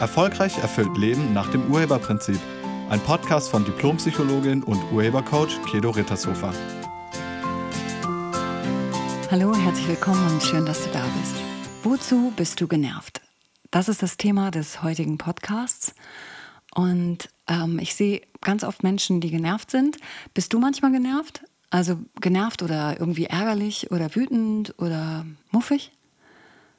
Erfolgreich 0.00 0.56
erfüllt 0.58 0.96
Leben 0.96 1.32
nach 1.32 1.50
dem 1.50 1.72
Urheberprinzip. 1.72 2.38
Ein 2.88 3.00
Podcast 3.00 3.50
von 3.50 3.64
Diplompsychologin 3.64 4.62
und 4.62 4.80
Urhebercoach 4.92 5.60
Kedo 5.68 5.90
Rittershofer. 5.90 6.52
Hallo, 9.30 9.54
herzlich 9.56 9.88
willkommen 9.88 10.24
und 10.30 10.42
schön, 10.42 10.64
dass 10.64 10.84
du 10.84 10.90
da 10.92 11.04
bist. 11.20 11.34
Wozu 11.82 12.32
bist 12.36 12.60
du 12.60 12.68
genervt? 12.68 13.20
Das 13.72 13.88
ist 13.88 14.00
das 14.00 14.16
Thema 14.16 14.52
des 14.52 14.84
heutigen 14.84 15.18
Podcasts. 15.18 15.94
Und 16.74 17.28
ähm, 17.48 17.80
ich 17.80 17.96
sehe 17.96 18.22
ganz 18.40 18.62
oft 18.62 18.84
Menschen, 18.84 19.20
die 19.20 19.30
genervt 19.30 19.72
sind. 19.72 19.96
Bist 20.32 20.52
du 20.52 20.60
manchmal 20.60 20.92
genervt? 20.92 21.42
Also 21.70 21.98
genervt 22.20 22.62
oder 22.62 23.00
irgendwie 23.00 23.24
ärgerlich 23.24 23.90
oder 23.90 24.14
wütend 24.14 24.74
oder 24.78 25.26
muffig? 25.50 25.90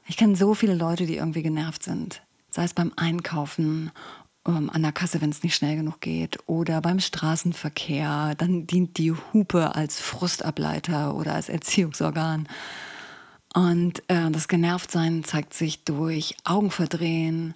Ich 0.07 0.15
kenne 0.15 0.37
so 0.37 0.53
viele 0.53 0.73
Leute, 0.73 1.05
die 1.05 1.17
irgendwie 1.17 1.43
genervt 1.43 1.83
sind 1.83 2.21
sei 2.49 2.63
es 2.63 2.73
beim 2.73 2.91
Einkaufen, 2.95 3.91
ähm, 4.47 4.69
an 4.71 4.81
der 4.81 4.91
Kasse, 4.91 5.21
wenn 5.21 5.29
es 5.29 5.43
nicht 5.43 5.55
schnell 5.55 5.75
genug 5.75 6.01
geht, 6.01 6.37
oder 6.47 6.81
beim 6.81 6.99
Straßenverkehr. 6.99 8.35
Dann 8.37 8.67
dient 8.67 8.97
die 8.97 9.11
Hupe 9.11 9.75
als 9.75 9.99
Frustableiter 9.99 11.15
oder 11.15 11.35
als 11.35 11.49
Erziehungsorgan. 11.49 12.47
Und 13.53 14.03
äh, 14.09 14.29
das 14.31 14.47
Genervtsein 14.47 15.23
zeigt 15.23 15.53
sich 15.53 15.83
durch 15.83 16.35
Augenverdrehen. 16.43 17.55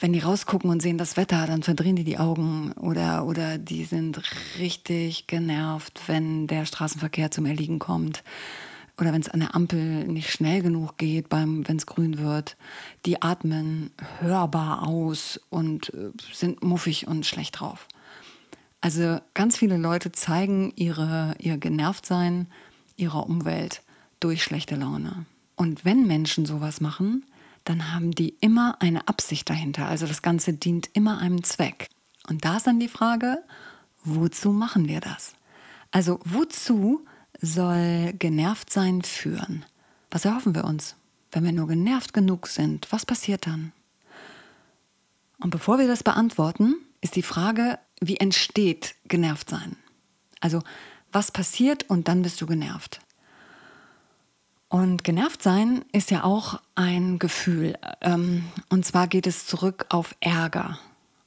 Wenn 0.00 0.12
die 0.12 0.20
rausgucken 0.20 0.70
und 0.70 0.80
sehen 0.80 0.96
das 0.96 1.16
Wetter, 1.16 1.46
dann 1.46 1.62
verdrehen 1.62 1.96
die 1.96 2.04
die 2.04 2.18
Augen 2.18 2.72
oder, 2.72 3.26
oder 3.26 3.58
die 3.58 3.84
sind 3.84 4.22
richtig 4.58 5.26
genervt, 5.26 6.00
wenn 6.06 6.46
der 6.46 6.66
Straßenverkehr 6.66 7.30
zum 7.30 7.46
Erliegen 7.46 7.78
kommt 7.78 8.22
oder 8.98 9.12
wenn 9.12 9.20
es 9.20 9.28
an 9.28 9.40
der 9.40 9.54
Ampel 9.54 10.06
nicht 10.06 10.30
schnell 10.30 10.60
genug 10.62 10.98
geht, 10.98 11.26
wenn 11.30 11.64
es 11.68 11.86
grün 11.86 12.18
wird, 12.18 12.56
die 13.06 13.22
atmen 13.22 13.90
hörbar 14.18 14.86
aus 14.86 15.40
und 15.50 15.94
äh, 15.94 16.10
sind 16.32 16.62
muffig 16.62 17.06
und 17.06 17.24
schlecht 17.24 17.60
drauf. 17.60 17.86
Also 18.80 19.20
ganz 19.34 19.56
viele 19.56 19.76
Leute 19.76 20.12
zeigen 20.12 20.72
ihre, 20.76 21.34
ihr 21.38 21.58
Genervtsein 21.58 22.48
ihrer 22.96 23.28
Umwelt 23.28 23.82
durch 24.20 24.42
schlechte 24.42 24.76
Laune. 24.76 25.26
Und 25.56 25.84
wenn 25.84 26.06
Menschen 26.06 26.46
sowas 26.46 26.80
machen, 26.80 27.24
dann 27.64 27.92
haben 27.92 28.12
die 28.12 28.36
immer 28.40 28.76
eine 28.80 29.08
Absicht 29.08 29.50
dahinter. 29.50 29.86
Also 29.86 30.06
das 30.06 30.22
Ganze 30.22 30.52
dient 30.52 30.90
immer 30.92 31.18
einem 31.18 31.42
Zweck. 31.44 31.88
Und 32.28 32.44
da 32.44 32.56
ist 32.56 32.66
dann 32.66 32.80
die 32.80 32.88
Frage, 32.88 33.42
wozu 34.04 34.52
machen 34.52 34.88
wir 34.88 35.00
das? 35.00 35.34
Also 35.90 36.20
wozu 36.24 37.04
soll 37.40 38.12
genervt 38.18 38.70
sein 38.70 39.02
führen? 39.02 39.64
Was 40.10 40.24
erhoffen 40.24 40.54
wir 40.54 40.64
uns? 40.64 40.96
Wenn 41.30 41.44
wir 41.44 41.52
nur 41.52 41.68
genervt 41.68 42.12
genug 42.12 42.46
sind, 42.46 42.90
was 42.90 43.04
passiert 43.04 43.46
dann? 43.46 43.72
Und 45.40 45.50
bevor 45.50 45.78
wir 45.78 45.86
das 45.86 46.02
beantworten, 46.02 46.76
ist 47.00 47.16
die 47.16 47.22
Frage, 47.22 47.78
wie 48.00 48.16
entsteht 48.16 48.94
genervt 49.06 49.50
sein? 49.50 49.76
Also, 50.40 50.62
was 51.12 51.30
passiert 51.30 51.88
und 51.88 52.08
dann 52.08 52.22
bist 52.22 52.40
du 52.40 52.46
genervt? 52.46 53.00
Und 54.68 55.04
genervt 55.04 55.42
sein 55.42 55.84
ist 55.92 56.10
ja 56.10 56.24
auch 56.24 56.60
ein 56.74 57.18
Gefühl. 57.18 57.78
Ähm, 58.00 58.44
und 58.68 58.84
zwar 58.84 59.06
geht 59.06 59.26
es 59.26 59.46
zurück 59.46 59.86
auf 59.88 60.14
Ärger. 60.20 60.78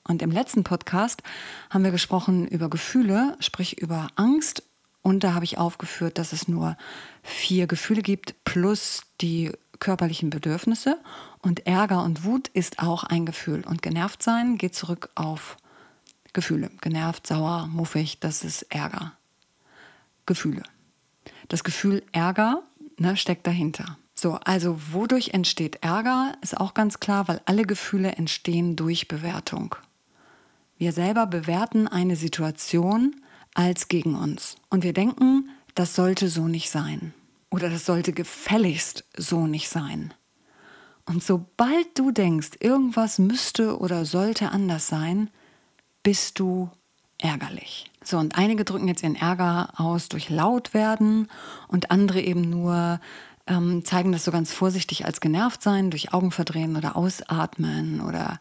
Und 0.03 0.21
im 0.21 0.31
letzten 0.31 0.63
Podcast 0.63 1.23
haben 1.69 1.83
wir 1.83 1.91
gesprochen 1.91 2.47
über 2.47 2.69
Gefühle, 2.69 3.35
sprich 3.39 3.81
über 3.81 4.09
Angst 4.15 4.63
und 5.01 5.23
da 5.23 5.33
habe 5.33 5.45
ich 5.45 5.57
aufgeführt, 5.57 6.17
dass 6.17 6.33
es 6.33 6.47
nur 6.47 6.77
vier 7.23 7.67
Gefühle 7.67 8.01
gibt 8.01 8.35
plus 8.43 9.01
die 9.19 9.51
körperlichen 9.79 10.29
Bedürfnisse. 10.29 10.99
Und 11.39 11.65
Ärger 11.65 12.03
und 12.03 12.23
Wut 12.23 12.47
ist 12.49 12.79
auch 12.79 13.03
ein 13.03 13.25
Gefühl. 13.25 13.63
Und 13.65 13.81
genervt 13.81 14.21
sein 14.21 14.57
geht 14.57 14.75
zurück 14.75 15.09
auf 15.15 15.57
Gefühle. 16.33 16.69
Genervt, 16.81 17.27
sauer, 17.27 17.67
muffig, 17.67 18.19
das 18.19 18.43
ist 18.43 18.61
Ärger. 18.69 19.13
Gefühle. 20.25 20.63
Das 21.47 21.63
Gefühl 21.63 22.03
Ärger 22.11 22.61
ne, 22.97 23.17
steckt 23.17 23.47
dahinter. 23.47 23.97
So, 24.13 24.33
also 24.43 24.79
wodurch 24.91 25.29
entsteht 25.29 25.77
Ärger, 25.81 26.33
ist 26.41 26.55
auch 26.55 26.75
ganz 26.75 26.99
klar, 26.99 27.27
weil 27.27 27.41
alle 27.45 27.63
Gefühle 27.63 28.11
entstehen 28.11 28.75
durch 28.75 29.07
Bewertung. 29.07 29.75
Wir 30.77 30.91
selber 30.91 31.25
bewerten 31.25 31.87
eine 31.87 32.15
Situation 32.15 33.15
als 33.53 33.87
gegen 33.87 34.15
uns. 34.15 34.55
Und 34.69 34.83
wir 34.83 34.93
denken, 34.93 35.49
das 35.75 35.95
sollte 35.95 36.29
so 36.29 36.47
nicht 36.47 36.69
sein. 36.69 37.13
Oder 37.49 37.69
das 37.69 37.85
sollte 37.85 38.13
gefälligst 38.13 39.03
so 39.17 39.47
nicht 39.47 39.69
sein. 39.69 40.13
Und 41.05 41.23
sobald 41.23 41.87
du 41.97 42.11
denkst, 42.11 42.51
irgendwas 42.59 43.19
müsste 43.19 43.79
oder 43.79 44.05
sollte 44.05 44.51
anders 44.51 44.87
sein, 44.87 45.29
bist 46.03 46.39
du 46.39 46.69
ärgerlich. 47.17 47.91
So, 48.03 48.17
und 48.17 48.37
einige 48.37 48.65
drücken 48.65 48.87
jetzt 48.87 49.03
ihren 49.03 49.15
Ärger 49.15 49.73
aus 49.77 50.09
durch 50.09 50.29
laut 50.29 50.73
werden 50.73 51.27
und 51.67 51.91
andere 51.91 52.21
eben 52.21 52.49
nur 52.49 52.99
ähm, 53.47 53.83
zeigen 53.85 54.11
das 54.11 54.23
so 54.23 54.31
ganz 54.31 54.53
vorsichtig 54.53 55.05
als 55.05 55.21
genervt 55.21 55.61
sein, 55.61 55.91
durch 55.91 56.13
Augen 56.13 56.31
verdrehen 56.31 56.77
oder 56.77 56.95
ausatmen 56.95 58.01
oder 58.01 58.39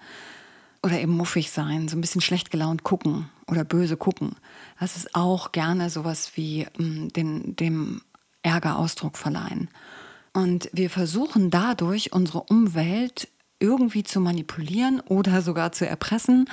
oder 0.83 0.99
eben 1.01 1.17
muffig 1.17 1.51
sein, 1.51 1.89
so 1.89 1.97
ein 1.97 2.01
bisschen 2.01 2.21
schlecht 2.21 2.51
gelaunt 2.51 2.85
gucken 2.85 3.29
oder 3.47 3.65
böse 3.65 3.97
gucken. 3.97 4.37
Das 4.79 4.97
ist 4.97 5.15
auch 5.15 5.53
gerne 5.53 5.91
sowas 5.91 6.33
wie 6.37 6.67
ähm, 6.79 7.13
den, 7.13 7.57
dem 7.57 8.03
Ärger 8.43 8.79
Ausdruck 8.79 9.19
verleihen. 9.19 9.69
Und 10.33 10.71
wir 10.73 10.91
versuchen 10.91 11.51
dadurch 11.51 12.13
unsere 12.13 12.43
Umwelt 12.45 13.29
irgendwie 13.59 14.05
zu 14.05 14.21
manipulieren 14.21 15.01
oder 15.01 15.43
sogar 15.43 15.73
zu 15.73 15.87
erpressen, 15.87 16.49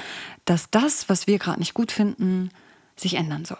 dass 0.45 0.69
das, 0.71 1.07
was 1.07 1.27
wir 1.27 1.39
gerade 1.39 1.59
nicht 1.59 1.73
gut 1.73 1.91
finden, 1.91 2.49
sich 2.97 3.13
ändern 3.13 3.45
soll. 3.45 3.57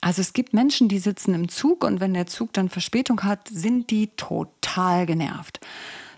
Also 0.00 0.22
es 0.22 0.32
gibt 0.32 0.54
Menschen, 0.54 0.88
die 0.88 0.98
sitzen 0.98 1.34
im 1.34 1.48
Zug 1.48 1.84
und 1.84 2.00
wenn 2.00 2.14
der 2.14 2.26
Zug 2.26 2.52
dann 2.52 2.68
Verspätung 2.68 3.22
hat, 3.22 3.48
sind 3.48 3.90
die 3.90 4.08
total 4.16 5.04
genervt. 5.04 5.60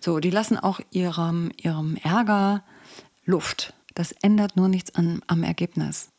So, 0.00 0.20
die 0.20 0.30
lassen 0.30 0.58
auch 0.58 0.80
ihrem, 0.90 1.50
ihrem 1.56 1.96
Ärger 1.96 2.62
Luft. 3.24 3.74
Das 3.98 4.12
ändert 4.12 4.56
nur 4.56 4.68
nichts 4.68 4.94
an, 4.94 5.22
am 5.26 5.42
Ergebnis. 5.42 6.10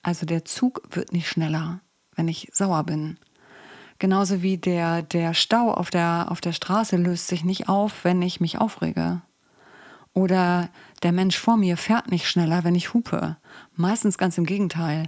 Also 0.00 0.24
der 0.24 0.46
Zug 0.46 0.80
wird 0.92 1.12
nicht 1.12 1.28
schneller, 1.28 1.80
wenn 2.14 2.28
ich 2.28 2.48
sauer 2.54 2.82
bin. 2.84 3.18
Genauso 3.98 4.40
wie 4.40 4.56
der, 4.56 5.02
der 5.02 5.34
Stau 5.34 5.70
auf 5.70 5.90
der, 5.90 6.28
auf 6.30 6.40
der 6.40 6.54
Straße 6.54 6.96
löst 6.96 7.26
sich 7.26 7.44
nicht 7.44 7.68
auf, 7.68 8.04
wenn 8.04 8.22
ich 8.22 8.40
mich 8.40 8.56
aufrege. 8.56 9.20
Oder 10.14 10.70
der 11.02 11.12
Mensch 11.12 11.36
vor 11.36 11.58
mir 11.58 11.76
fährt 11.76 12.10
nicht 12.10 12.26
schneller, 12.26 12.64
wenn 12.64 12.74
ich 12.74 12.94
hupe. 12.94 13.36
Meistens 13.74 14.16
ganz 14.16 14.38
im 14.38 14.46
Gegenteil. 14.46 15.04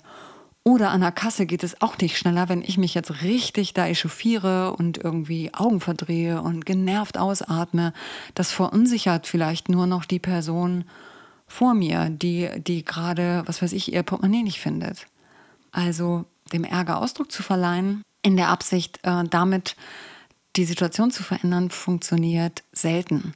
Oder 0.64 0.90
an 0.90 1.00
der 1.00 1.12
Kasse 1.12 1.46
geht 1.46 1.64
es 1.64 1.80
auch 1.80 1.96
nicht 1.96 2.18
schneller, 2.18 2.50
wenn 2.50 2.60
ich 2.60 2.76
mich 2.76 2.92
jetzt 2.92 3.22
richtig 3.22 3.72
da 3.72 3.86
echauffiere 3.86 4.74
und 4.74 4.98
irgendwie 4.98 5.54
Augen 5.54 5.80
verdrehe 5.80 6.42
und 6.42 6.66
genervt 6.66 7.16
ausatme. 7.16 7.94
Das 8.34 8.52
verunsichert 8.52 9.26
vielleicht 9.26 9.70
nur 9.70 9.86
noch 9.86 10.04
die 10.04 10.18
Person 10.18 10.84
vor 11.48 11.74
mir, 11.74 12.10
die, 12.10 12.48
die 12.58 12.84
gerade, 12.84 13.42
was 13.46 13.62
weiß 13.62 13.72
ich, 13.72 13.92
ihr 13.92 14.02
Portemonnaie 14.02 14.42
nicht 14.42 14.60
findet. 14.60 15.06
Also 15.72 16.24
dem 16.52 16.64
Ärger 16.64 16.98
Ausdruck 16.98 17.32
zu 17.32 17.42
verleihen, 17.42 18.02
in 18.22 18.36
der 18.36 18.48
Absicht, 18.48 19.00
äh, 19.02 19.24
damit 19.28 19.76
die 20.56 20.64
Situation 20.64 21.10
zu 21.10 21.22
verändern, 21.22 21.70
funktioniert 21.70 22.62
selten. 22.72 23.32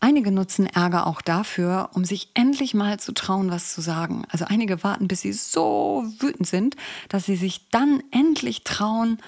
Einige 0.00 0.30
nutzen 0.30 0.66
Ärger 0.66 1.06
auch 1.08 1.20
dafür, 1.20 1.90
um 1.94 2.04
sich 2.04 2.30
endlich 2.34 2.72
mal 2.72 3.00
zu 3.00 3.12
trauen, 3.12 3.50
was 3.50 3.74
zu 3.74 3.80
sagen. 3.80 4.24
Also 4.28 4.44
einige 4.44 4.84
warten, 4.84 5.08
bis 5.08 5.22
sie 5.22 5.32
so 5.32 6.04
wütend 6.20 6.46
sind, 6.46 6.76
dass 7.08 7.26
sie 7.26 7.36
sich 7.36 7.68
dann 7.70 8.02
endlich 8.12 8.62
trauen, 8.62 9.18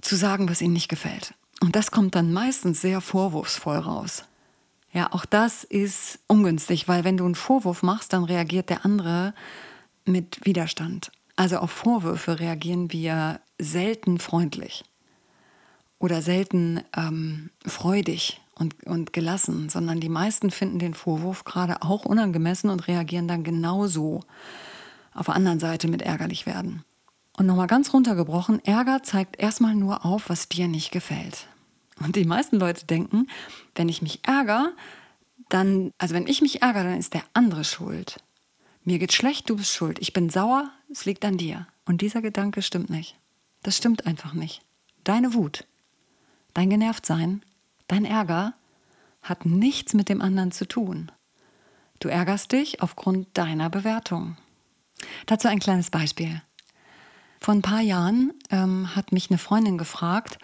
zu 0.00 0.14
sagen, 0.14 0.48
was 0.48 0.60
ihnen 0.60 0.74
nicht 0.74 0.88
gefällt. 0.88 1.34
Und 1.60 1.74
das 1.74 1.90
kommt 1.90 2.14
dann 2.14 2.32
meistens 2.32 2.80
sehr 2.80 3.00
vorwurfsvoll 3.00 3.78
raus. 3.78 4.24
Ja, 4.96 5.12
auch 5.12 5.26
das 5.26 5.62
ist 5.62 6.20
ungünstig, 6.26 6.88
weil 6.88 7.04
wenn 7.04 7.18
du 7.18 7.26
einen 7.26 7.34
Vorwurf 7.34 7.82
machst, 7.82 8.14
dann 8.14 8.24
reagiert 8.24 8.70
der 8.70 8.86
andere 8.86 9.34
mit 10.06 10.46
Widerstand. 10.46 11.12
Also 11.36 11.58
auf 11.58 11.70
Vorwürfe 11.70 12.40
reagieren 12.40 12.90
wir 12.90 13.40
selten 13.58 14.18
freundlich 14.18 14.86
oder 15.98 16.22
selten 16.22 16.80
ähm, 16.96 17.50
freudig 17.66 18.40
und, 18.54 18.86
und 18.86 19.12
gelassen, 19.12 19.68
sondern 19.68 20.00
die 20.00 20.08
meisten 20.08 20.50
finden 20.50 20.78
den 20.78 20.94
Vorwurf 20.94 21.44
gerade 21.44 21.82
auch 21.82 22.06
unangemessen 22.06 22.70
und 22.70 22.88
reagieren 22.88 23.28
dann 23.28 23.44
genauso 23.44 24.22
auf 25.12 25.26
der 25.26 25.34
anderen 25.34 25.60
Seite 25.60 25.88
mit 25.88 26.00
ärgerlich 26.00 26.46
werden. 26.46 26.84
Und 27.36 27.44
nochmal 27.44 27.66
ganz 27.66 27.92
runtergebrochen, 27.92 28.64
Ärger 28.64 29.02
zeigt 29.02 29.38
erstmal 29.38 29.74
nur 29.74 30.06
auf, 30.06 30.30
was 30.30 30.48
dir 30.48 30.68
nicht 30.68 30.90
gefällt. 30.90 31.48
Und 32.00 32.16
die 32.16 32.24
meisten 32.24 32.58
Leute 32.58 32.86
denken, 32.86 33.28
wenn 33.74 33.88
ich 33.88 34.02
mich 34.02 34.20
ärgere, 34.26 34.72
dann, 35.48 35.92
also 35.98 36.14
wenn 36.14 36.26
ich 36.26 36.42
mich 36.42 36.62
ärgere, 36.62 36.84
dann 36.84 36.98
ist 36.98 37.14
der 37.14 37.22
andere 37.32 37.64
schuld. 37.64 38.18
Mir 38.84 38.98
geht 38.98 39.12
schlecht, 39.12 39.48
du 39.48 39.56
bist 39.56 39.72
schuld. 39.72 39.98
Ich 40.00 40.12
bin 40.12 40.30
sauer, 40.30 40.70
es 40.90 41.04
liegt 41.04 41.24
an 41.24 41.36
dir. 41.36 41.66
Und 41.86 42.02
dieser 42.02 42.22
Gedanke 42.22 42.62
stimmt 42.62 42.90
nicht. 42.90 43.16
Das 43.62 43.76
stimmt 43.76 44.06
einfach 44.06 44.32
nicht. 44.32 44.62
Deine 45.04 45.34
Wut, 45.34 45.66
dein 46.54 46.70
Genervtsein, 46.70 47.44
dein 47.88 48.04
Ärger 48.04 48.54
hat 49.22 49.46
nichts 49.46 49.94
mit 49.94 50.08
dem 50.08 50.20
anderen 50.20 50.52
zu 50.52 50.66
tun. 50.66 51.10
Du 51.98 52.08
ärgerst 52.08 52.52
dich 52.52 52.82
aufgrund 52.82 53.26
deiner 53.36 53.70
Bewertung. 53.70 54.36
Dazu 55.26 55.48
ein 55.48 55.58
kleines 55.58 55.90
Beispiel. 55.90 56.42
Vor 57.40 57.54
ein 57.54 57.62
paar 57.62 57.80
Jahren 57.80 58.32
ähm, 58.50 58.94
hat 58.94 59.12
mich 59.12 59.30
eine 59.30 59.38
Freundin 59.38 59.78
gefragt, 59.78 60.38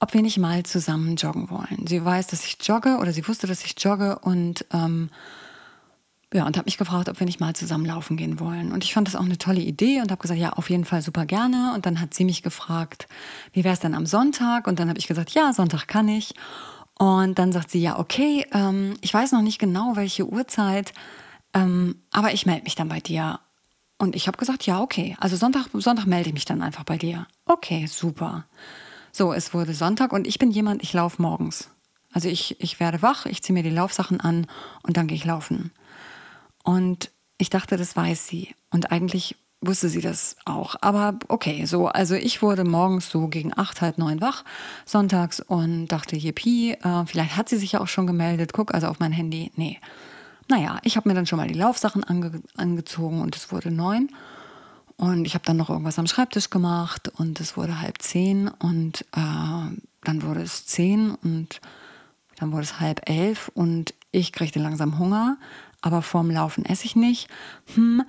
ob 0.00 0.14
wir 0.14 0.22
nicht 0.22 0.38
mal 0.38 0.62
zusammen 0.64 1.16
joggen 1.16 1.50
wollen. 1.50 1.86
Sie 1.86 2.04
weiß, 2.04 2.26
dass 2.28 2.44
ich 2.44 2.56
jogge 2.62 2.96
oder 2.98 3.12
sie 3.12 3.26
wusste, 3.28 3.46
dass 3.46 3.64
ich 3.64 3.74
jogge 3.78 4.18
und 4.18 4.64
ähm, 4.72 5.10
ja, 6.32 6.46
und 6.46 6.56
habe 6.56 6.66
mich 6.66 6.78
gefragt, 6.78 7.08
ob 7.08 7.18
wir 7.18 7.26
nicht 7.26 7.40
mal 7.40 7.54
zusammen 7.54 7.84
laufen 7.84 8.16
gehen 8.16 8.38
wollen. 8.38 8.70
Und 8.70 8.84
ich 8.84 8.94
fand 8.94 9.08
das 9.08 9.16
auch 9.16 9.24
eine 9.24 9.36
tolle 9.36 9.60
Idee 9.60 10.00
und 10.00 10.12
habe 10.12 10.22
gesagt, 10.22 10.38
ja, 10.38 10.50
auf 10.50 10.70
jeden 10.70 10.84
Fall 10.84 11.02
super 11.02 11.26
gerne. 11.26 11.72
Und 11.74 11.86
dann 11.86 12.00
hat 12.00 12.14
sie 12.14 12.24
mich 12.24 12.42
gefragt, 12.42 13.08
wie 13.52 13.64
wäre 13.64 13.74
es 13.74 13.80
denn 13.80 13.94
am 13.94 14.06
Sonntag? 14.06 14.68
Und 14.68 14.78
dann 14.78 14.88
habe 14.88 14.98
ich 14.98 15.08
gesagt, 15.08 15.32
ja, 15.32 15.52
Sonntag 15.52 15.88
kann 15.88 16.06
ich. 16.08 16.34
Und 16.98 17.38
dann 17.38 17.50
sagt 17.50 17.70
sie, 17.70 17.80
ja, 17.80 17.98
okay, 17.98 18.46
ähm, 18.52 18.94
ich 19.00 19.12
weiß 19.12 19.32
noch 19.32 19.42
nicht 19.42 19.58
genau, 19.58 19.96
welche 19.96 20.26
Uhrzeit, 20.26 20.92
ähm, 21.52 21.96
aber 22.12 22.32
ich 22.32 22.46
melde 22.46 22.62
mich 22.62 22.76
dann 22.76 22.88
bei 22.88 23.00
dir. 23.00 23.40
Und 23.98 24.14
ich 24.14 24.28
habe 24.28 24.38
gesagt, 24.38 24.66
ja, 24.66 24.80
okay. 24.80 25.16
Also 25.18 25.34
Sonntag, 25.36 25.66
Sonntag 25.72 26.06
melde 26.06 26.28
ich 26.28 26.34
mich 26.34 26.44
dann 26.44 26.62
einfach 26.62 26.84
bei 26.84 26.96
dir. 26.96 27.26
Okay, 27.44 27.86
super. 27.86 28.44
So, 29.12 29.32
es 29.32 29.52
wurde 29.54 29.74
Sonntag 29.74 30.12
und 30.12 30.26
ich 30.26 30.38
bin 30.38 30.50
jemand, 30.50 30.82
ich 30.82 30.92
laufe 30.92 31.20
morgens. 31.20 31.70
Also 32.12 32.28
ich, 32.28 32.60
ich 32.60 32.80
werde 32.80 33.02
wach, 33.02 33.26
ich 33.26 33.42
ziehe 33.42 33.54
mir 33.54 33.62
die 33.62 33.70
Laufsachen 33.70 34.20
an 34.20 34.46
und 34.82 34.96
dann 34.96 35.06
gehe 35.06 35.16
ich 35.16 35.24
laufen. 35.24 35.70
Und 36.64 37.10
ich 37.38 37.50
dachte, 37.50 37.76
das 37.76 37.96
weiß 37.96 38.26
sie. 38.26 38.54
Und 38.70 38.92
eigentlich 38.92 39.36
wusste 39.60 39.88
sie 39.88 40.00
das 40.00 40.36
auch. 40.44 40.76
Aber 40.80 41.18
okay, 41.28 41.64
so, 41.66 41.88
also 41.88 42.14
ich 42.14 42.42
wurde 42.42 42.64
morgens 42.64 43.10
so 43.10 43.28
gegen 43.28 43.56
acht, 43.56 43.80
halb 43.80 43.98
neun 43.98 44.20
wach, 44.20 44.44
sonntags 44.86 45.40
und 45.40 45.88
dachte, 45.88 46.16
yippie, 46.16 46.72
äh, 46.72 47.06
vielleicht 47.06 47.36
hat 47.36 47.48
sie 47.48 47.58
sich 47.58 47.72
ja 47.72 47.80
auch 47.80 47.88
schon 47.88 48.06
gemeldet. 48.06 48.52
Guck 48.52 48.74
also 48.74 48.88
auf 48.88 48.98
mein 48.98 49.12
Handy. 49.12 49.52
Nee. 49.56 49.78
Naja, 50.48 50.78
ich 50.82 50.96
habe 50.96 51.08
mir 51.08 51.14
dann 51.14 51.26
schon 51.26 51.36
mal 51.36 51.48
die 51.48 51.54
Laufsachen 51.54 52.02
ange 52.02 52.42
angezogen 52.56 53.20
und 53.20 53.36
es 53.36 53.52
wurde 53.52 53.70
neun. 53.70 54.10
Und 55.00 55.24
ich 55.24 55.34
habe 55.34 55.44
dann 55.44 55.56
noch 55.56 55.70
irgendwas 55.70 55.98
am 55.98 56.06
Schreibtisch 56.06 56.50
gemacht 56.50 57.08
und 57.16 57.40
es 57.40 57.56
wurde 57.56 57.80
halb 57.80 58.02
zehn 58.02 58.48
und 58.48 59.02
äh, 59.12 59.76
dann 60.04 60.22
wurde 60.22 60.42
es 60.42 60.66
zehn 60.66 61.14
und 61.14 61.60
dann 62.36 62.52
wurde 62.52 62.64
es 62.64 62.80
halb 62.80 63.08
elf 63.08 63.50
und 63.54 63.94
ich 64.12 64.32
kriegte 64.32 64.58
langsam 64.58 64.98
Hunger 64.98 65.38
aber 65.82 66.02
vorm 66.02 66.30
Laufen 66.30 66.64
esse 66.64 66.84
ich 66.84 66.96
nicht. 66.96 67.28
Hm. 67.74 68.02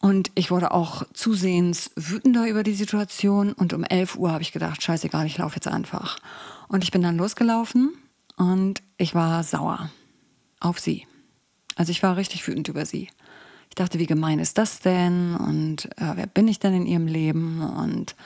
Und 0.00 0.30
ich 0.34 0.50
wurde 0.50 0.72
auch 0.72 1.04
zusehends 1.14 1.90
wütender 1.96 2.48
über 2.48 2.62
die 2.62 2.74
Situation. 2.74 3.52
Und 3.52 3.72
um 3.72 3.82
11 3.82 4.16
Uhr 4.16 4.30
habe 4.30 4.42
ich 4.42 4.52
gedacht, 4.52 4.82
scheißegal, 4.82 5.26
ich 5.26 5.38
laufe 5.38 5.56
jetzt 5.56 5.68
einfach. 5.68 6.18
Und 6.68 6.84
ich 6.84 6.90
bin 6.90 7.02
dann 7.02 7.16
losgelaufen 7.16 7.94
und 8.36 8.82
ich 8.98 9.14
war 9.14 9.42
sauer 9.42 9.90
auf 10.60 10.78
sie. 10.78 11.06
Also 11.76 11.90
ich 11.90 12.02
war 12.02 12.16
richtig 12.16 12.46
wütend 12.46 12.68
über 12.68 12.86
sie. 12.86 13.08
Ich 13.76 13.78
dachte, 13.84 13.98
wie 13.98 14.06
gemein 14.06 14.38
ist 14.38 14.56
das 14.56 14.80
denn? 14.80 15.36
Und 15.36 15.84
äh, 15.98 16.12
wer 16.14 16.26
bin 16.26 16.48
ich 16.48 16.58
denn 16.58 16.72
in 16.72 16.86
ihrem 16.86 17.06
Leben? 17.06 17.60
Und 17.60 18.16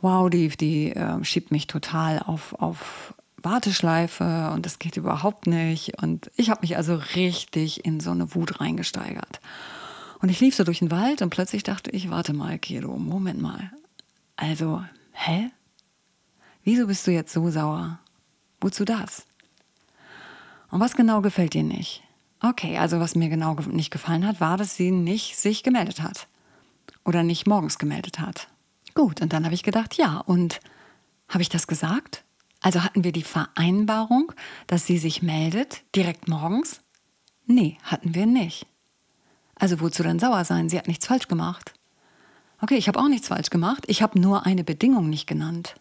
wow, 0.00 0.30
die, 0.30 0.48
die 0.48 0.92
äh, 0.92 1.22
schiebt 1.22 1.50
mich 1.50 1.66
total 1.66 2.18
auf, 2.20 2.54
auf 2.54 3.12
Warteschleife 3.36 4.52
und 4.54 4.64
das 4.64 4.78
geht 4.78 4.96
überhaupt 4.96 5.48
nicht. 5.48 6.02
Und 6.02 6.30
ich 6.36 6.48
habe 6.48 6.62
mich 6.62 6.78
also 6.78 6.94
richtig 7.14 7.84
in 7.84 8.00
so 8.00 8.10
eine 8.10 8.34
Wut 8.34 8.58
reingesteigert. 8.58 9.42
Und 10.22 10.30
ich 10.30 10.40
lief 10.40 10.54
so 10.54 10.64
durch 10.64 10.78
den 10.78 10.90
Wald 10.90 11.20
und 11.20 11.28
plötzlich 11.28 11.62
dachte 11.62 11.90
ich, 11.90 12.08
warte 12.08 12.32
mal, 12.32 12.58
Kedo, 12.58 12.96
Moment 12.96 13.38
mal. 13.38 13.70
Also, 14.36 14.82
hä? 15.12 15.50
Wieso 16.64 16.86
bist 16.86 17.06
du 17.06 17.10
jetzt 17.10 17.34
so 17.34 17.50
sauer? 17.50 17.98
Wozu 18.62 18.86
das? 18.86 19.26
Und 20.70 20.80
was 20.80 20.96
genau 20.96 21.20
gefällt 21.20 21.52
dir 21.52 21.64
nicht? 21.64 22.02
Okay, 22.48 22.78
also 22.78 23.00
was 23.00 23.16
mir 23.16 23.28
genau 23.28 23.54
nicht 23.54 23.90
gefallen 23.90 24.24
hat, 24.24 24.40
war, 24.40 24.56
dass 24.56 24.76
sie 24.76 24.92
nicht 24.92 25.36
sich 25.36 25.64
gemeldet 25.64 26.00
hat. 26.00 26.28
Oder 27.04 27.24
nicht 27.24 27.46
morgens 27.46 27.76
gemeldet 27.76 28.20
hat. 28.20 28.48
Gut, 28.94 29.20
und 29.20 29.32
dann 29.32 29.44
habe 29.44 29.54
ich 29.54 29.64
gedacht, 29.64 29.94
ja, 29.94 30.18
und 30.18 30.60
habe 31.28 31.42
ich 31.42 31.48
das 31.48 31.66
gesagt? 31.66 32.24
Also 32.60 32.84
hatten 32.84 33.02
wir 33.02 33.10
die 33.10 33.24
Vereinbarung, 33.24 34.32
dass 34.68 34.86
sie 34.86 34.98
sich 34.98 35.22
meldet, 35.22 35.82
direkt 35.94 36.28
morgens? 36.28 36.82
Nee, 37.46 37.78
hatten 37.82 38.14
wir 38.14 38.26
nicht. 38.26 38.66
Also 39.56 39.80
wozu 39.80 40.04
dann 40.04 40.20
sauer 40.20 40.44
sein? 40.44 40.68
Sie 40.68 40.78
hat 40.78 40.86
nichts 40.86 41.06
falsch 41.06 41.26
gemacht. 41.26 41.74
Okay, 42.60 42.76
ich 42.76 42.86
habe 42.86 43.00
auch 43.00 43.08
nichts 43.08 43.28
falsch 43.28 43.50
gemacht. 43.50 43.84
Ich 43.88 44.02
habe 44.02 44.20
nur 44.20 44.46
eine 44.46 44.62
Bedingung 44.62 45.10
nicht 45.10 45.26
genannt. 45.26 45.74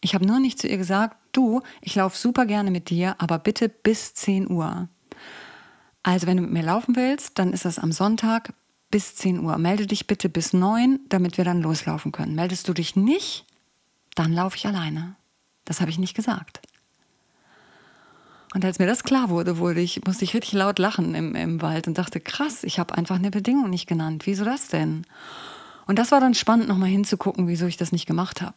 Ich 0.00 0.14
habe 0.14 0.26
nur 0.26 0.40
nicht 0.40 0.58
zu 0.58 0.66
ihr 0.66 0.78
gesagt, 0.78 1.18
du, 1.32 1.60
ich 1.82 1.94
laufe 1.94 2.16
super 2.16 2.46
gerne 2.46 2.70
mit 2.70 2.88
dir, 2.88 3.16
aber 3.18 3.38
bitte 3.38 3.68
bis 3.68 4.14
10 4.14 4.50
Uhr. 4.50 4.88
Also 6.04 6.26
wenn 6.28 6.36
du 6.36 6.42
mit 6.44 6.52
mir 6.52 6.62
laufen 6.62 6.94
willst, 6.94 7.38
dann 7.38 7.52
ist 7.52 7.64
das 7.64 7.80
am 7.80 7.90
Sonntag 7.90 8.52
bis 8.90 9.16
10 9.16 9.40
Uhr. 9.40 9.58
Melde 9.58 9.86
dich 9.88 10.06
bitte 10.06 10.28
bis 10.28 10.52
9, 10.52 11.00
damit 11.08 11.38
wir 11.38 11.44
dann 11.44 11.62
loslaufen 11.62 12.12
können. 12.12 12.36
Meldest 12.36 12.68
du 12.68 12.74
dich 12.74 12.94
nicht, 12.94 13.46
dann 14.14 14.32
laufe 14.32 14.56
ich 14.56 14.66
alleine. 14.66 15.16
Das 15.64 15.80
habe 15.80 15.90
ich 15.90 15.98
nicht 15.98 16.14
gesagt. 16.14 16.60
Und 18.54 18.64
als 18.64 18.78
mir 18.78 18.86
das 18.86 19.02
klar 19.02 19.30
wurde, 19.30 19.58
wurde 19.58 19.80
ich, 19.80 20.04
musste 20.04 20.24
ich 20.24 20.34
richtig 20.34 20.52
laut 20.52 20.78
lachen 20.78 21.14
im, 21.14 21.34
im 21.34 21.60
Wald 21.62 21.88
und 21.88 21.98
dachte, 21.98 22.20
krass, 22.20 22.62
ich 22.62 22.78
habe 22.78 22.96
einfach 22.96 23.16
eine 23.16 23.30
Bedingung 23.30 23.68
nicht 23.70 23.88
genannt. 23.88 24.26
Wieso 24.26 24.44
das 24.44 24.68
denn? 24.68 25.06
Und 25.86 25.98
das 25.98 26.12
war 26.12 26.20
dann 26.20 26.34
spannend, 26.34 26.68
nochmal 26.68 26.88
hinzugucken, 26.90 27.48
wieso 27.48 27.66
ich 27.66 27.78
das 27.78 27.92
nicht 27.92 28.06
gemacht 28.06 28.42
habe. 28.42 28.56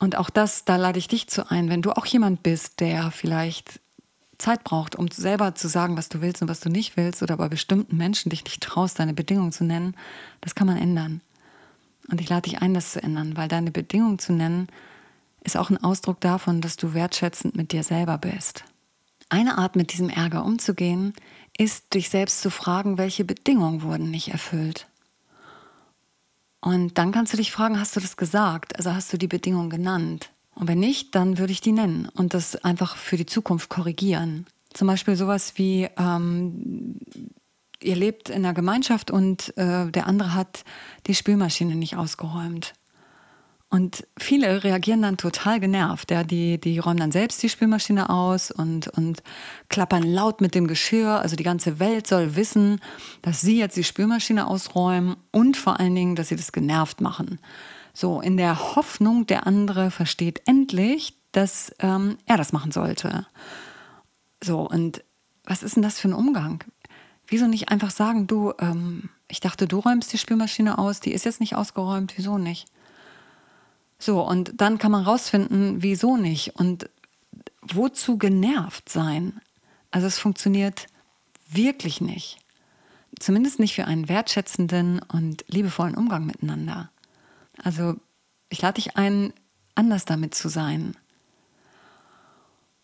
Und 0.00 0.16
auch 0.16 0.30
das, 0.30 0.64
da 0.64 0.76
lade 0.76 0.98
ich 0.98 1.08
dich 1.08 1.28
zu 1.28 1.50
ein, 1.50 1.68
wenn 1.68 1.82
du 1.82 1.92
auch 1.92 2.06
jemand 2.06 2.42
bist, 2.42 2.80
der 2.80 3.10
vielleicht 3.10 3.80
Zeit 4.38 4.64
braucht, 4.64 4.96
um 4.96 5.08
selber 5.10 5.54
zu 5.54 5.68
sagen, 5.68 5.96
was 5.96 6.08
du 6.08 6.20
willst 6.20 6.42
und 6.42 6.48
was 6.48 6.60
du 6.60 6.68
nicht 6.68 6.96
willst, 6.96 7.22
oder 7.22 7.36
bei 7.36 7.48
bestimmten 7.48 7.96
Menschen 7.96 8.30
dich 8.30 8.44
nicht 8.44 8.62
traust, 8.62 8.98
deine 8.98 9.14
Bedingung 9.14 9.52
zu 9.52 9.64
nennen, 9.64 9.96
das 10.40 10.54
kann 10.54 10.66
man 10.66 10.76
ändern. 10.76 11.20
Und 12.10 12.20
ich 12.20 12.28
lade 12.28 12.48
dich 12.48 12.62
ein, 12.62 12.72
das 12.72 12.92
zu 12.92 13.02
ändern, 13.02 13.36
weil 13.36 13.48
deine 13.48 13.70
Bedingung 13.70 14.18
zu 14.18 14.32
nennen, 14.32 14.68
ist 15.42 15.56
auch 15.56 15.70
ein 15.70 15.82
Ausdruck 15.82 16.20
davon, 16.20 16.60
dass 16.60 16.76
du 16.76 16.94
wertschätzend 16.94 17.56
mit 17.56 17.72
dir 17.72 17.82
selber 17.82 18.18
bist. 18.18 18.64
Eine 19.28 19.58
Art, 19.58 19.76
mit 19.76 19.92
diesem 19.92 20.08
Ärger 20.08 20.44
umzugehen, 20.44 21.12
ist, 21.56 21.94
dich 21.94 22.08
selbst 22.08 22.40
zu 22.40 22.50
fragen, 22.50 22.96
welche 22.96 23.24
Bedingungen 23.24 23.82
wurden 23.82 24.10
nicht 24.10 24.28
erfüllt. 24.28 24.86
Und 26.60 26.98
dann 26.98 27.12
kannst 27.12 27.32
du 27.32 27.36
dich 27.36 27.52
fragen, 27.52 27.78
hast 27.78 27.94
du 27.94 28.00
das 28.00 28.16
gesagt? 28.16 28.76
Also 28.76 28.92
hast 28.92 29.12
du 29.12 29.18
die 29.18 29.28
Bedingungen 29.28 29.70
genannt? 29.70 30.30
Und 30.58 30.66
wenn 30.66 30.80
nicht, 30.80 31.14
dann 31.14 31.38
würde 31.38 31.52
ich 31.52 31.60
die 31.60 31.70
nennen 31.70 32.08
und 32.14 32.34
das 32.34 32.56
einfach 32.56 32.96
für 32.96 33.16
die 33.16 33.26
Zukunft 33.26 33.68
korrigieren. 33.68 34.46
Zum 34.74 34.88
Beispiel 34.88 35.14
sowas 35.14 35.52
wie, 35.54 35.88
ähm, 35.96 36.96
ihr 37.80 37.94
lebt 37.94 38.28
in 38.28 38.44
einer 38.44 38.54
Gemeinschaft 38.54 39.12
und 39.12 39.56
äh, 39.56 39.88
der 39.88 40.08
andere 40.08 40.34
hat 40.34 40.64
die 41.06 41.14
Spülmaschine 41.14 41.76
nicht 41.76 41.96
ausgeräumt. 41.96 42.74
Und 43.70 44.06
viele 44.18 44.64
reagieren 44.64 45.02
dann 45.02 45.16
total 45.16 45.60
genervt. 45.60 46.10
Ja. 46.10 46.24
Die, 46.24 46.58
die 46.58 46.78
räumen 46.78 46.98
dann 46.98 47.12
selbst 47.12 47.40
die 47.42 47.50
Spülmaschine 47.50 48.10
aus 48.10 48.50
und, 48.50 48.88
und 48.88 49.22
klappern 49.68 50.02
laut 50.02 50.40
mit 50.40 50.56
dem 50.56 50.66
Geschirr. 50.66 51.20
Also 51.20 51.36
die 51.36 51.44
ganze 51.44 51.78
Welt 51.78 52.06
soll 52.06 52.34
wissen, 52.34 52.80
dass 53.22 53.42
sie 53.42 53.58
jetzt 53.58 53.76
die 53.76 53.84
Spülmaschine 53.84 54.48
ausräumen 54.48 55.16
und 55.30 55.56
vor 55.56 55.78
allen 55.78 55.94
Dingen, 55.94 56.16
dass 56.16 56.28
sie 56.28 56.36
das 56.36 56.50
genervt 56.50 57.00
machen. 57.00 57.38
So, 57.98 58.20
in 58.20 58.36
der 58.36 58.76
Hoffnung, 58.76 59.26
der 59.26 59.48
andere 59.48 59.90
versteht 59.90 60.42
endlich, 60.46 61.14
dass 61.32 61.74
ähm, 61.80 62.16
er 62.26 62.36
das 62.36 62.52
machen 62.52 62.70
sollte. 62.70 63.26
So, 64.40 64.60
und 64.60 65.02
was 65.42 65.64
ist 65.64 65.74
denn 65.74 65.82
das 65.82 65.98
für 65.98 66.06
ein 66.06 66.14
Umgang? 66.14 66.62
Wieso 67.26 67.48
nicht 67.48 67.70
einfach 67.70 67.90
sagen, 67.90 68.28
du, 68.28 68.52
ähm, 68.60 69.08
ich 69.26 69.40
dachte, 69.40 69.66
du 69.66 69.80
räumst 69.80 70.12
die 70.12 70.18
Spülmaschine 70.18 70.78
aus, 70.78 71.00
die 71.00 71.10
ist 71.10 71.24
jetzt 71.24 71.40
nicht 71.40 71.56
ausgeräumt, 71.56 72.12
wieso 72.14 72.38
nicht? 72.38 72.68
So, 73.98 74.22
und 74.22 74.52
dann 74.54 74.78
kann 74.78 74.92
man 74.92 75.02
rausfinden, 75.02 75.82
wieso 75.82 76.16
nicht 76.16 76.54
und 76.54 76.88
wozu 77.62 78.16
genervt 78.16 78.88
sein. 78.88 79.40
Also 79.90 80.06
es 80.06 80.20
funktioniert 80.20 80.86
wirklich 81.50 82.00
nicht. 82.00 82.38
Zumindest 83.18 83.58
nicht 83.58 83.74
für 83.74 83.86
einen 83.86 84.08
wertschätzenden 84.08 85.00
und 85.00 85.44
liebevollen 85.48 85.96
Umgang 85.96 86.26
miteinander. 86.26 86.92
Also 87.62 87.96
ich 88.48 88.62
lade 88.62 88.74
dich 88.74 88.96
ein, 88.96 89.32
anders 89.74 90.04
damit 90.04 90.34
zu 90.34 90.48
sein. 90.48 90.96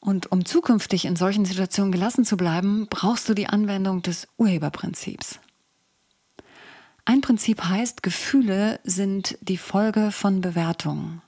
Und 0.01 0.31
um 0.31 0.45
zukünftig 0.45 1.07
in 1.07 1.17
solchen 1.17 1.47
Situationen 1.47 1.91
gelassen 1.91 2.25
zu 2.25 2.37
bleiben, 2.37 2.87
brauchst 2.91 3.29
du 3.29 3.35
die 3.35 3.47
Anwendung 3.47 4.03
des 4.03 4.29
Urheberprinzips. 4.37 5.41
Ein 7.07 7.21
Prinzip 7.21 7.65
heißt, 7.65 8.03
Gefühle 8.03 8.81
sind 8.85 9.39
die 9.41 9.57
Folge 9.57 10.13
von 10.13 10.41
Bewertungen. 10.41 11.23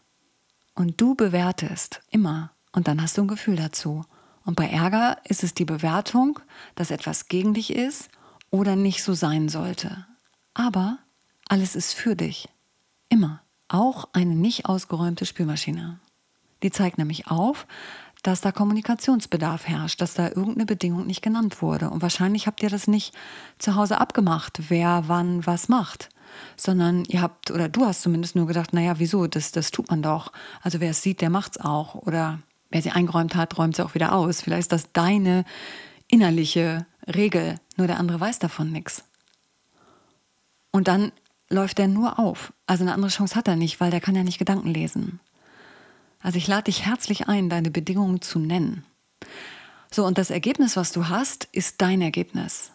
Und 0.75 1.01
du 1.01 1.15
bewertest 1.15 2.03
immer 2.11 2.53
und 2.73 2.87
dann 2.87 3.01
hast 3.01 3.17
du 3.17 3.23
ein 3.23 3.29
Gefühl 3.29 3.57
dazu. 3.57 4.05
Und 4.45 4.57
bei 4.57 4.69
Ärger 4.69 5.19
ist 5.25 5.43
es 5.43 5.55
die 5.55 5.65
Bewertung, 5.65 6.39
dass 6.75 6.91
etwas 6.91 7.29
gegen 7.29 7.55
dich 7.55 7.75
ist 7.75 8.11
oder 8.51 8.77
nicht 8.77 9.03
so 9.03 9.15
sein 9.15 9.49
sollte. 9.49 10.07
Aber 10.53 10.99
alles 11.49 11.77
ist 11.77 11.95
für 11.95 12.15
dich. 12.15 12.49
Immer. 13.09 13.43
Auch 13.69 14.09
eine 14.13 14.35
nicht 14.35 14.67
ausgeräumte 14.67 15.27
Spülmaschine. 15.27 15.99
Die 16.63 16.71
zeigt 16.71 16.99
nämlich 16.99 17.27
auf, 17.27 17.67
dass 18.23 18.41
da 18.41 18.51
Kommunikationsbedarf 18.51 19.67
herrscht, 19.69 20.01
dass 20.01 20.15
da 20.15 20.29
irgendeine 20.29 20.67
Bedingung 20.67 21.07
nicht 21.07 21.23
genannt 21.23 21.63
wurde. 21.63 21.91
Und 21.91 22.03
wahrscheinlich 22.03 22.47
habt 22.47 22.63
ihr 22.63 22.71
das 22.71 22.87
nicht 22.89 23.15
zu 23.59 23.75
Hause 23.75 24.01
abgemacht, 24.01 24.59
wer 24.69 25.05
wann 25.07 25.47
was 25.47 25.69
macht, 25.69 26.09
sondern 26.57 27.05
ihr 27.05 27.21
habt, 27.23 27.51
oder 27.51 27.69
du 27.69 27.85
hast 27.85 28.03
zumindest 28.03 28.35
nur 28.35 28.47
gedacht, 28.47 28.73
naja, 28.73 28.99
wieso, 28.99 29.27
das, 29.27 29.53
das 29.53 29.71
tut 29.71 29.91
man 29.91 30.03
doch. 30.03 30.33
Also 30.63 30.81
wer 30.81 30.91
es 30.91 31.03
sieht, 31.03 31.21
der 31.21 31.31
macht's 31.31 31.59
auch. 31.59 31.95
Oder 31.95 32.41
wer 32.71 32.83
sie 32.83 32.91
eingeräumt 32.91 33.37
hat, 33.37 33.59
räumt 33.59 33.77
sie 33.77 33.85
auch 33.85 33.95
wieder 33.95 34.13
aus. 34.13 34.41
Vielleicht 34.41 34.63
ist 34.63 34.73
das 34.73 34.93
deine 34.93 35.45
innerliche 36.09 36.87
Regel, 37.07 37.57
nur 37.77 37.87
der 37.87 37.99
andere 37.99 38.21
weiß 38.21 38.39
davon 38.39 38.73
nichts. 38.73 39.05
Und 40.73 40.89
dann 40.89 41.13
läuft 41.49 41.79
er 41.79 41.89
nur 41.89 42.19
auf. 42.19 42.53
Also 42.67 42.85
eine 42.85 42.95
andere 42.95 43.11
Chance 43.11 43.35
hat 43.35 43.49
er 43.49 43.57
nicht, 43.57 43.81
weil 43.81 43.91
der 43.91 44.01
kann 44.01 44.15
ja 44.15 44.25
nicht 44.25 44.39
Gedanken 44.39 44.69
lesen. 44.69 45.21
Also 46.21 46.39
ich 46.39 46.49
lade 46.49 46.65
dich 46.65 46.85
herzlich 46.85 47.29
ein, 47.29 47.49
deine 47.49 47.71
Bedingungen 47.71 48.21
zu 48.21 48.39
nennen. 48.39 48.85
So, 49.93 50.05
und 50.05 50.19
das 50.19 50.31
Ergebnis, 50.31 50.77
was 50.77 50.93
du 50.93 51.09
hast, 51.09 51.49
ist 51.53 51.81
dein 51.81 52.03
Ergebnis. 52.03 52.73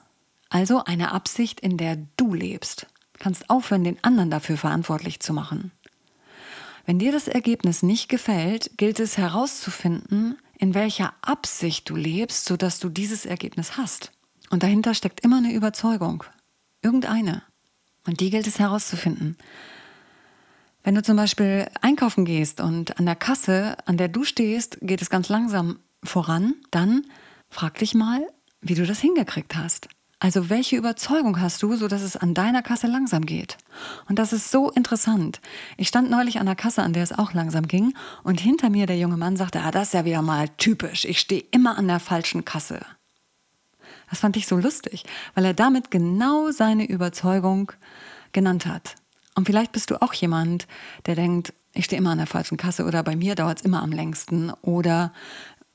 Also 0.49 0.83
eine 0.83 1.11
Absicht, 1.11 1.59
in 1.59 1.77
der 1.77 1.97
du 2.17 2.33
lebst. 2.33 2.87
Kannst 3.19 3.49
aufhören, 3.49 3.83
den 3.83 4.03
anderen 4.03 4.31
dafür 4.31 4.57
verantwortlich 4.57 5.19
zu 5.19 5.33
machen. 5.33 5.71
Wenn 6.85 6.99
dir 6.99 7.11
das 7.11 7.27
Ergebnis 7.27 7.83
nicht 7.83 8.09
gefällt, 8.09 8.77
gilt 8.77 8.99
es 8.99 9.17
herauszufinden, 9.17 10.37
in 10.57 10.73
welcher 10.73 11.13
Absicht 11.21 11.89
du 11.89 11.95
lebst, 11.95 12.45
sodass 12.45 12.79
du 12.79 12.89
dieses 12.89 13.25
Ergebnis 13.25 13.77
hast. 13.77 14.11
Und 14.49 14.63
dahinter 14.63 14.93
steckt 14.93 15.21
immer 15.21 15.37
eine 15.37 15.53
Überzeugung. 15.53 16.23
Irgendeine. 16.81 17.43
Und 18.07 18.19
die 18.19 18.29
gilt 18.29 18.47
es 18.47 18.59
herauszufinden. 18.59 19.37
Wenn 20.83 20.95
du 20.95 21.03
zum 21.03 21.15
Beispiel 21.15 21.67
einkaufen 21.81 22.25
gehst 22.25 22.59
und 22.59 22.97
an 22.97 23.05
der 23.05 23.15
Kasse, 23.15 23.77
an 23.85 23.97
der 23.97 24.07
du 24.07 24.23
stehst, 24.23 24.79
geht 24.81 25.01
es 25.01 25.11
ganz 25.11 25.29
langsam 25.29 25.79
voran, 26.03 26.55
dann 26.71 27.05
frag 27.49 27.77
dich 27.77 27.93
mal, 27.93 28.27
wie 28.61 28.73
du 28.73 28.85
das 28.85 28.99
hingekriegt 28.99 29.55
hast. 29.55 29.89
Also 30.19 30.51
welche 30.51 30.77
Überzeugung 30.77 31.41
hast 31.41 31.63
du, 31.63 31.75
so 31.75 31.87
dass 31.87 32.03
es 32.03 32.15
an 32.15 32.35
deiner 32.35 32.61
Kasse 32.61 32.85
langsam 32.85 33.25
geht? 33.25 33.57
Und 34.07 34.19
das 34.19 34.33
ist 34.33 34.51
so 34.51 34.69
interessant. 34.69 35.41
Ich 35.77 35.87
stand 35.87 36.11
neulich 36.11 36.39
an 36.39 36.45
der 36.45 36.55
Kasse, 36.55 36.83
an 36.83 36.93
der 36.93 37.01
es 37.01 37.11
auch 37.11 37.33
langsam 37.33 37.67
ging, 37.67 37.95
und 38.23 38.39
hinter 38.39 38.69
mir 38.69 38.85
der 38.85 38.99
junge 38.99 39.17
Mann 39.17 39.35
sagte, 39.35 39.61
ah, 39.61 39.71
das 39.71 39.87
ist 39.87 39.93
ja 39.93 40.05
wieder 40.05 40.21
mal 40.21 40.47
typisch. 40.57 41.05
Ich 41.05 41.19
stehe 41.19 41.43
immer 41.51 41.75
an 41.75 41.87
der 41.87 41.99
falschen 41.99 42.45
Kasse. 42.45 42.85
Das 44.11 44.19
fand 44.19 44.37
ich 44.37 44.45
so 44.45 44.57
lustig, 44.57 45.05
weil 45.33 45.45
er 45.45 45.53
damit 45.55 45.89
genau 45.89 46.51
seine 46.51 46.85
Überzeugung 46.85 47.71
genannt 48.33 48.67
hat. 48.67 48.95
Und 49.33 49.45
vielleicht 49.45 49.71
bist 49.71 49.89
du 49.89 50.01
auch 50.01 50.13
jemand, 50.13 50.67
der 51.07 51.15
denkt, 51.15 51.53
ich 51.73 51.85
stehe 51.85 51.97
immer 51.97 52.11
an 52.11 52.17
der 52.17 52.27
falschen 52.27 52.57
Kasse 52.57 52.85
oder 52.85 53.01
bei 53.01 53.15
mir 53.15 53.35
dauert 53.35 53.59
es 53.59 53.65
immer 53.65 53.81
am 53.81 53.91
längsten 53.91 54.51
oder 54.61 55.13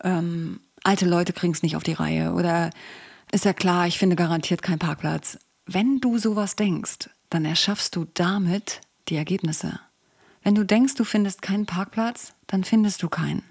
ähm, 0.05 0.61
alte 0.85 1.07
Leute 1.07 1.33
kriegen 1.33 1.55
es 1.55 1.63
nicht 1.63 1.77
auf 1.77 1.83
die 1.83 1.95
Reihe 1.95 2.33
oder 2.33 2.71
ist 3.33 3.47
ja 3.47 3.55
klar, 3.55 3.87
ich 3.87 3.99
finde 3.99 4.15
garantiert 4.15 4.63
keinen 4.63 4.79
Parkplatz. 4.79 5.39
Wenn 5.65 5.99
du 6.01 6.19
sowas 6.19 6.55
denkst, 6.55 7.09
dann 7.31 7.47
erschaffst 7.47 7.97
du 7.97 8.07
damit 8.13 8.83
die 9.09 9.17
Ergebnisse. 9.17 9.81
Wenn 10.43 10.55
du 10.55 10.65
denkst, 10.65 10.95
du 10.95 11.05
findest 11.05 11.41
keinen 11.43 11.67
Parkplatz, 11.67 12.35
dann 12.47 12.63
findest 12.63 13.03
du 13.03 13.09
keinen. 13.09 13.43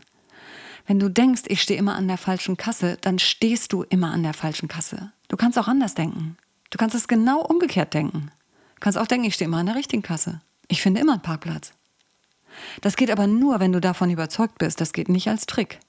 Wenn 0.85 0.99
du 0.99 1.09
denkst, 1.09 1.43
ich 1.47 1.61
stehe 1.61 1.79
immer 1.79 1.95
an 1.95 2.07
der 2.07 2.17
falschen 2.17 2.57
Kasse, 2.57 2.97
dann 3.01 3.19
stehst 3.19 3.73
du 3.73 3.83
immer 3.83 4.11
an 4.11 4.23
der 4.23 4.33
falschen 4.33 4.67
Kasse. 4.67 5.11
Du 5.27 5.37
kannst 5.37 5.57
auch 5.57 5.67
anders 5.67 5.95
denken. 5.95 6.37
Du 6.69 6.77
kannst 6.77 6.95
es 6.95 7.07
genau 7.07 7.41
umgekehrt 7.41 7.93
denken. 7.93 8.31
Du 8.75 8.79
kannst 8.81 8.97
auch 8.97 9.07
denken, 9.07 9.25
ich 9.25 9.35
stehe 9.35 9.47
immer 9.47 9.57
an 9.57 9.65
der 9.65 9.75
richtigen 9.75 10.03
Kasse. 10.03 10.41
Ich 10.67 10.81
finde 10.81 11.01
immer 11.01 11.13
einen 11.13 11.21
Parkplatz. 11.21 11.73
Das 12.81 12.95
geht 12.95 13.11
aber 13.11 13.27
nur, 13.27 13.59
wenn 13.59 13.71
du 13.71 13.81
davon 13.81 14.09
überzeugt 14.09 14.57
bist. 14.57 14.79
Das 14.79 14.93
geht 14.93 15.09
nicht 15.09 15.27
als 15.27 15.45
Trick. 15.45 15.79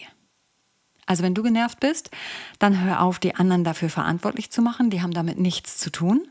Also 1.04 1.22
wenn 1.22 1.34
du 1.34 1.42
genervt 1.42 1.80
bist, 1.80 2.10
dann 2.58 2.82
hör 2.82 3.02
auf, 3.02 3.18
die 3.18 3.34
anderen 3.34 3.62
dafür 3.62 3.90
verantwortlich 3.90 4.50
zu 4.50 4.62
machen, 4.62 4.88
die 4.88 5.02
haben 5.02 5.12
damit 5.12 5.38
nichts 5.38 5.76
zu 5.76 5.90
tun, 5.90 6.26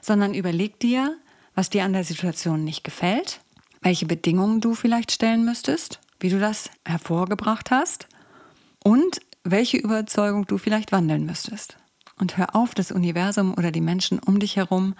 sondern 0.00 0.32
überleg 0.32 0.80
dir, 0.80 1.14
was 1.54 1.68
dir 1.68 1.84
an 1.84 1.92
der 1.92 2.04
Situation 2.04 2.64
nicht 2.64 2.84
gefällt, 2.84 3.42
welche 3.82 4.06
Bedingungen 4.06 4.62
du 4.62 4.74
vielleicht 4.74 5.12
stellen 5.12 5.44
müsstest, 5.44 6.00
wie 6.20 6.30
du 6.30 6.40
das 6.40 6.70
hervorgebracht 6.86 7.70
hast 7.70 8.08
und 8.82 9.20
welche 9.44 9.78
Überzeugung 9.78 10.46
du 10.46 10.58
vielleicht 10.58 10.92
wandeln 10.92 11.26
müsstest. 11.26 11.76
Und 12.18 12.36
hör 12.36 12.54
auf, 12.54 12.74
das 12.74 12.92
Universum 12.92 13.54
oder 13.54 13.72
die 13.72 13.80
Menschen 13.80 14.18
um 14.18 14.38
dich 14.38 14.56
herum 14.56 14.94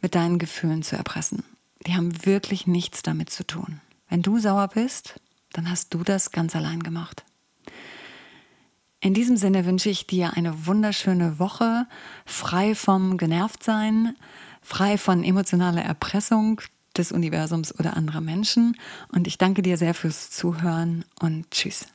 mit 0.00 0.14
deinen 0.14 0.38
Gefühlen 0.38 0.82
zu 0.82 0.96
erpressen. 0.96 1.42
Die 1.86 1.94
haben 1.94 2.24
wirklich 2.24 2.66
nichts 2.66 3.02
damit 3.02 3.30
zu 3.30 3.46
tun. 3.46 3.80
Wenn 4.08 4.22
du 4.22 4.38
sauer 4.38 4.68
bist, 4.68 5.20
dann 5.52 5.70
hast 5.70 5.94
du 5.94 6.02
das 6.02 6.30
ganz 6.30 6.54
allein 6.54 6.82
gemacht. 6.82 7.24
In 9.00 9.14
diesem 9.14 9.36
Sinne 9.36 9.64
wünsche 9.64 9.90
ich 9.90 10.06
dir 10.06 10.34
eine 10.34 10.66
wunderschöne 10.66 11.38
Woche, 11.38 11.86
frei 12.26 12.74
vom 12.74 13.16
Genervtsein, 13.16 14.16
frei 14.60 14.98
von 14.98 15.22
emotionaler 15.22 15.82
Erpressung 15.82 16.60
des 16.96 17.12
Universums 17.12 17.78
oder 17.78 17.96
anderer 17.96 18.20
Menschen. 18.20 18.76
Und 19.12 19.26
ich 19.26 19.38
danke 19.38 19.62
dir 19.62 19.76
sehr 19.76 19.94
fürs 19.94 20.30
Zuhören 20.30 21.04
und 21.20 21.50
tschüss. 21.50 21.88